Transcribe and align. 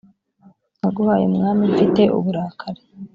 naguhaye 0.79 1.23
umwami 1.29 1.63
mfite 1.71 2.01
uburakari 2.17 2.81